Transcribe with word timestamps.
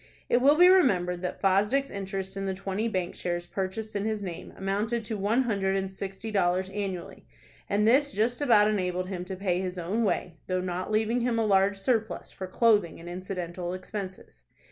It 0.29 0.41
will 0.41 0.55
be 0.55 0.67
remembered 0.67 1.21
that 1.21 1.39
Fosdick's 1.39 1.91
interest 1.91 2.35
on 2.35 2.47
the 2.47 2.55
twenty 2.55 2.87
bank 2.87 3.13
shares 3.13 3.45
purchased 3.45 3.95
in 3.95 4.03
his 4.03 4.23
name 4.23 4.51
amounted 4.57 5.03
to 5.03 5.15
one 5.15 5.43
hundred 5.43 5.75
and 5.77 5.91
sixty 5.91 6.31
dollars 6.31 6.71
annually, 6.71 7.23
and 7.69 7.87
this 7.87 8.11
just 8.11 8.41
about 8.41 8.67
enabled 8.67 9.09
him 9.09 9.23
to 9.25 9.35
pay 9.35 9.59
his 9.61 9.77
own 9.77 10.03
way, 10.03 10.33
though 10.47 10.59
not 10.59 10.89
leaving 10.89 11.21
him 11.21 11.37
a 11.37 11.45
large 11.45 11.77
surplus 11.77 12.31
for 12.31 12.47
clothing 12.47 12.99
and 12.99 13.09
incidental 13.09 13.75
expenses. 13.75 14.41